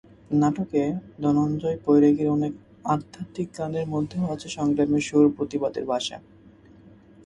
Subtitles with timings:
[0.31, 0.83] নাটকে
[1.21, 2.53] ধনঞ্জয় বৈরাগীর অনেক
[2.85, 6.17] আধ্যাত্মিক গানের মধ্যেও আছে সংগ্রামের সুর, প্রতিবাদের ভাষা।